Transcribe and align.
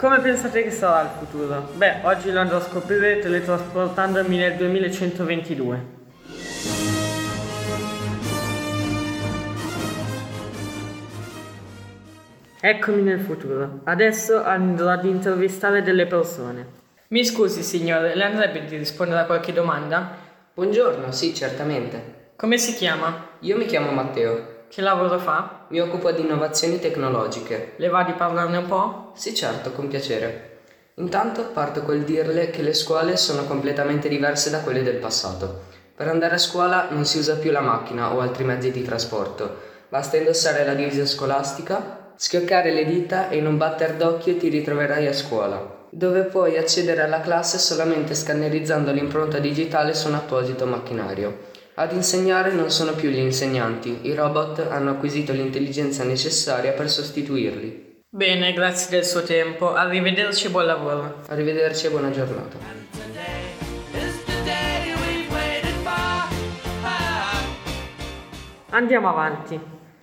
Come 0.00 0.18
pensate 0.20 0.62
che 0.62 0.70
sarà 0.70 1.02
il 1.02 1.10
futuro? 1.18 1.72
Beh, 1.74 1.96
oggi 2.04 2.32
lo 2.32 2.40
andrò 2.40 2.56
a 2.56 2.62
scoprire 2.62 3.18
teletrasportandomi 3.18 4.34
nel 4.34 4.56
2122. 4.56 5.84
Eccomi 12.62 13.02
nel 13.02 13.20
futuro. 13.20 13.80
Adesso 13.84 14.42
andrò 14.42 14.88
ad 14.88 15.04
intervistare 15.04 15.82
delle 15.82 16.06
persone. 16.06 16.66
Mi 17.08 17.22
scusi, 17.22 17.62
signore, 17.62 18.14
le 18.14 18.24
andrebbe 18.24 18.64
di 18.64 18.78
rispondere 18.78 19.20
a 19.20 19.26
qualche 19.26 19.52
domanda? 19.52 20.16
Buongiorno, 20.54 21.12
sì, 21.12 21.34
certamente. 21.34 22.30
Come 22.36 22.56
si 22.56 22.72
chiama? 22.72 23.36
Io 23.40 23.58
mi 23.58 23.66
chiamo 23.66 23.90
Matteo. 23.90 24.59
Che 24.70 24.82
lavoro 24.82 25.18
fa? 25.18 25.64
Mi 25.70 25.80
occupo 25.80 26.12
di 26.12 26.20
innovazioni 26.20 26.78
tecnologiche. 26.78 27.72
Le 27.74 27.88
va 27.88 28.04
di 28.04 28.12
parlarne 28.12 28.58
un 28.58 28.68
po'? 28.68 29.10
Sì, 29.16 29.34
certo, 29.34 29.72
con 29.72 29.88
piacere. 29.88 30.58
Intanto 30.94 31.46
parto 31.46 31.82
col 31.82 32.02
dirle 32.02 32.50
che 32.50 32.62
le 32.62 32.72
scuole 32.72 33.16
sono 33.16 33.46
completamente 33.46 34.08
diverse 34.08 34.48
da 34.48 34.60
quelle 34.60 34.84
del 34.84 34.98
passato. 34.98 35.62
Per 35.92 36.06
andare 36.06 36.36
a 36.36 36.38
scuola 36.38 36.86
non 36.90 37.04
si 37.04 37.18
usa 37.18 37.34
più 37.34 37.50
la 37.50 37.62
macchina 37.62 38.14
o 38.14 38.20
altri 38.20 38.44
mezzi 38.44 38.70
di 38.70 38.84
trasporto. 38.84 39.56
Basta 39.88 40.18
indossare 40.18 40.64
la 40.64 40.74
divisa 40.74 41.04
scolastica, 41.04 42.12
schioccare 42.14 42.72
le 42.72 42.84
dita 42.84 43.28
e 43.28 43.38
in 43.38 43.48
un 43.48 43.56
batter 43.56 43.94
d'occhio 43.94 44.36
ti 44.36 44.48
ritroverai 44.50 45.08
a 45.08 45.12
scuola, 45.12 45.88
dove 45.90 46.22
puoi 46.22 46.56
accedere 46.56 47.02
alla 47.02 47.20
classe 47.20 47.58
solamente 47.58 48.14
scannerizzando 48.14 48.92
l'impronta 48.92 49.40
digitale 49.40 49.94
su 49.94 50.06
un 50.06 50.14
apposito 50.14 50.64
macchinario. 50.64 51.49
Ad 51.74 51.92
insegnare 51.92 52.52
non 52.52 52.70
sono 52.70 52.92
più 52.92 53.10
gli 53.10 53.18
insegnanti, 53.18 54.00
i 54.02 54.14
robot 54.14 54.66
hanno 54.70 54.90
acquisito 54.90 55.32
l'intelligenza 55.32 56.04
necessaria 56.04 56.72
per 56.72 56.90
sostituirli. 56.90 58.02
Bene, 58.10 58.52
grazie 58.52 58.90
del 58.90 59.04
suo 59.04 59.22
tempo. 59.22 59.72
Arrivederci 59.72 60.46
e 60.46 60.50
buon 60.50 60.66
lavoro. 60.66 61.22
Arrivederci 61.28 61.86
e 61.86 61.90
buona 61.90 62.10
giornata. 62.10 62.58
Andiamo 68.70 69.08
avanti. 69.08 69.58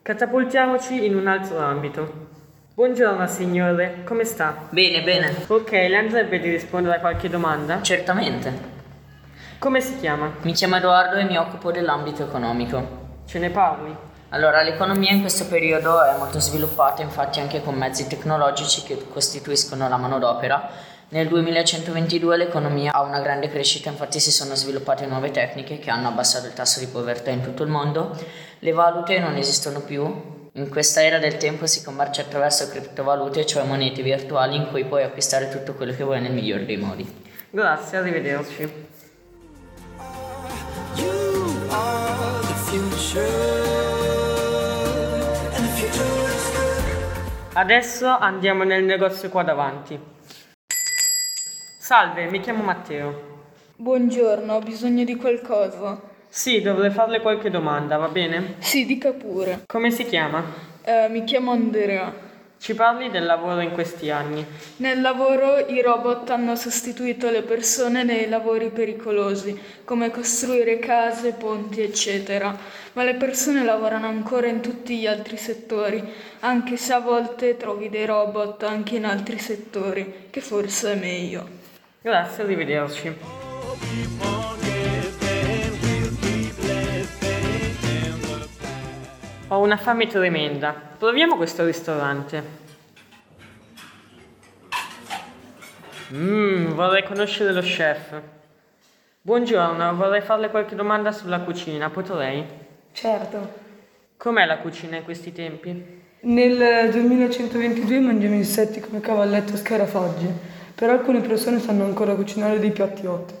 Catapultiamoci 0.00 1.04
in 1.04 1.16
un 1.16 1.26
altro 1.26 1.58
ambito. 1.58 2.26
Buongiorno 2.74 3.26
signore, 3.26 4.04
come 4.04 4.24
sta? 4.24 4.68
Bene, 4.70 5.02
bene. 5.02 5.34
Ok, 5.48 5.72
le 5.72 5.96
andrebbe 5.96 6.38
di 6.38 6.50
rispondere 6.50 6.96
a 6.96 7.00
qualche 7.00 7.28
domanda? 7.28 7.82
Certamente. 7.82 8.77
Come 9.60 9.80
si 9.80 9.98
chiama? 9.98 10.34
Mi 10.42 10.52
chiamo 10.52 10.76
Edoardo 10.76 11.16
e 11.16 11.24
mi 11.24 11.36
occupo 11.36 11.72
dell'ambito 11.72 12.22
economico. 12.22 13.22
Ce 13.26 13.40
ne 13.40 13.50
parli? 13.50 13.92
Allora, 14.28 14.62
l'economia 14.62 15.10
in 15.10 15.20
questo 15.20 15.48
periodo 15.48 16.00
è 16.00 16.16
molto 16.16 16.38
sviluppata, 16.38 17.02
infatti 17.02 17.40
anche 17.40 17.60
con 17.64 17.74
mezzi 17.74 18.06
tecnologici 18.06 18.84
che 18.84 19.08
costituiscono 19.08 19.88
la 19.88 19.96
manodopera. 19.96 20.70
Nel 21.08 21.26
2122 21.26 22.36
l'economia 22.36 22.92
ha 22.92 23.02
una 23.02 23.18
grande 23.18 23.48
crescita, 23.48 23.90
infatti 23.90 24.20
si 24.20 24.30
sono 24.30 24.54
sviluppate 24.54 25.06
nuove 25.06 25.32
tecniche 25.32 25.80
che 25.80 25.90
hanno 25.90 26.06
abbassato 26.06 26.46
il 26.46 26.52
tasso 26.52 26.78
di 26.78 26.86
povertà 26.86 27.30
in 27.30 27.42
tutto 27.42 27.64
il 27.64 27.68
mondo. 27.68 28.16
Le 28.60 28.70
valute 28.70 29.18
non 29.18 29.34
esistono 29.34 29.80
più. 29.80 30.50
In 30.52 30.68
questa 30.68 31.02
era 31.02 31.18
del 31.18 31.36
tempo 31.36 31.66
si 31.66 31.82
commercia 31.82 32.22
attraverso 32.22 32.68
criptovalute, 32.68 33.44
cioè 33.44 33.64
monete 33.64 34.02
virtuali 34.02 34.54
in 34.54 34.68
cui 34.68 34.84
puoi 34.84 35.02
acquistare 35.02 35.48
tutto 35.48 35.74
quello 35.74 35.92
che 35.92 36.04
vuoi 36.04 36.20
nel 36.20 36.32
migliore 36.32 36.64
dei 36.64 36.76
modi. 36.76 37.26
Grazie, 37.50 37.98
arrivederci. 37.98 38.86
Adesso 47.54 48.06
andiamo 48.06 48.64
nel 48.64 48.84
negozio 48.84 49.30
qua 49.30 49.42
davanti. 49.42 49.98
Salve, 51.80 52.26
mi 52.26 52.40
chiamo 52.40 52.62
Matteo. 52.62 53.36
Buongiorno, 53.76 54.52
ho 54.52 54.58
bisogno 54.58 55.04
di 55.04 55.16
qualcosa. 55.16 55.98
Sì, 56.28 56.60
dovrei 56.60 56.90
farle 56.90 57.22
qualche 57.22 57.48
domanda, 57.48 57.96
va 57.96 58.08
bene? 58.08 58.56
Sì, 58.58 58.84
dica 58.84 59.12
pure. 59.12 59.62
Come 59.64 59.90
si 59.90 60.04
chiama? 60.04 60.44
Eh, 60.82 61.08
mi 61.08 61.24
chiamo 61.24 61.52
Andrea. 61.52 62.27
Ci 62.60 62.74
parli 62.74 63.08
del 63.10 63.24
lavoro 63.24 63.60
in 63.60 63.70
questi 63.70 64.10
anni. 64.10 64.44
Nel 64.78 65.00
lavoro 65.00 65.58
i 65.58 65.80
robot 65.80 66.28
hanno 66.30 66.56
sostituito 66.56 67.30
le 67.30 67.42
persone 67.42 68.02
nei 68.02 68.28
lavori 68.28 68.70
pericolosi, 68.70 69.58
come 69.84 70.10
costruire 70.10 70.78
case, 70.78 71.32
ponti, 71.32 71.80
eccetera, 71.80 72.54
ma 72.94 73.04
le 73.04 73.14
persone 73.14 73.64
lavorano 73.64 74.08
ancora 74.08 74.48
in 74.48 74.60
tutti 74.60 74.98
gli 74.98 75.06
altri 75.06 75.36
settori, 75.36 76.02
anche 76.40 76.76
se 76.76 76.92
a 76.92 76.98
volte 76.98 77.56
trovi 77.56 77.88
dei 77.88 78.06
robot 78.06 78.64
anche 78.64 78.96
in 78.96 79.04
altri 79.04 79.38
settori, 79.38 80.26
che 80.28 80.40
forse 80.40 80.92
è 80.92 80.96
meglio. 80.96 81.48
Grazie, 82.02 82.42
arrivederci. 82.42 84.37
Ho 89.50 89.60
una 89.60 89.78
fame 89.78 90.06
tremenda. 90.06 90.74
Proviamo 90.98 91.36
questo 91.36 91.64
ristorante. 91.64 92.42
Mmm, 96.12 96.74
vorrei 96.74 97.02
conoscere 97.02 97.54
lo 97.54 97.62
chef. 97.62 98.20
Buongiorno, 99.22 99.96
vorrei 99.96 100.20
farle 100.20 100.50
qualche 100.50 100.74
domanda 100.74 101.12
sulla 101.12 101.40
cucina, 101.40 101.88
potrei? 101.88 102.44
Certo. 102.92 103.52
Com'è 104.18 104.44
la 104.44 104.58
cucina 104.58 104.96
in 104.96 105.04
questi 105.04 105.32
tempi? 105.32 106.02
Nel 106.20 106.90
2122 106.90 108.00
mangiamo 108.00 108.34
insetti 108.34 108.80
come 108.80 109.00
cavalletto 109.00 109.54
e 109.54 109.56
scarafaggi, 109.56 110.28
però 110.74 110.92
alcune 110.92 111.22
persone 111.22 111.58
sanno 111.58 111.84
ancora 111.84 112.14
cucinare 112.14 112.58
dei 112.58 112.70
piatti 112.70 113.06
ottimi. 113.06 113.38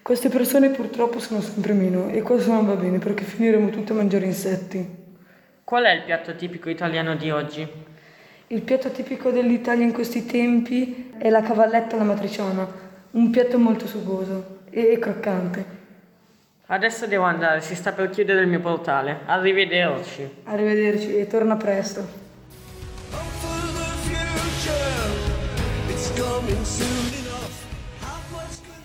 Queste 0.00 0.30
persone 0.30 0.70
purtroppo 0.70 1.18
sono 1.18 1.42
sempre 1.42 1.74
meno 1.74 2.08
e 2.08 2.22
questo 2.22 2.50
non 2.50 2.64
va 2.64 2.76
bene 2.76 2.98
perché 2.98 3.24
finiremo 3.24 3.68
tutti 3.68 3.92
a 3.92 3.96
mangiare 3.96 4.24
insetti. 4.24 4.97
Qual 5.68 5.84
è 5.84 5.90
il 5.90 6.00
piatto 6.00 6.34
tipico 6.34 6.70
italiano 6.70 7.14
di 7.14 7.30
oggi? 7.30 7.68
Il 8.46 8.62
piatto 8.62 8.90
tipico 8.90 9.30
dell'Italia 9.30 9.84
in 9.84 9.92
questi 9.92 10.24
tempi 10.24 11.12
è 11.18 11.28
la 11.28 11.42
cavalletta 11.42 11.94
alla 11.94 12.06
matriciana, 12.06 12.66
un 13.10 13.28
piatto 13.28 13.58
molto 13.58 13.86
sugoso 13.86 14.60
e 14.70 14.98
croccante. 14.98 15.64
Adesso 16.68 17.06
devo 17.06 17.24
andare, 17.24 17.60
si 17.60 17.74
sta 17.74 17.92
per 17.92 18.08
chiudere 18.08 18.40
il 18.40 18.46
mio 18.48 18.60
portale. 18.60 19.18
Arrivederci. 19.26 20.36
Arrivederci 20.44 21.18
e 21.18 21.26
torna 21.26 21.56
presto. 21.56 22.08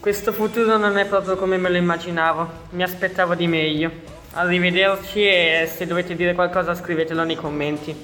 Questo 0.02 0.34
futuro 0.34 0.76
non 0.76 0.98
è 0.98 1.06
proprio 1.06 1.38
come 1.38 1.56
me 1.56 1.70
lo 1.70 1.78
immaginavo, 1.78 2.50
mi 2.72 2.84
aspettavo 2.84 3.36
di 3.36 3.48
meglio. 3.48 4.23
Arrivederci 4.36 5.24
e 5.24 5.70
se 5.72 5.86
dovete 5.86 6.16
dire 6.16 6.34
qualcosa 6.34 6.74
scrivetelo 6.74 7.24
nei 7.24 7.36
commenti. 7.36 7.96